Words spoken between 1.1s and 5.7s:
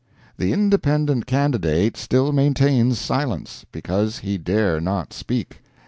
candidate still maintains silence. Because he dare not speak.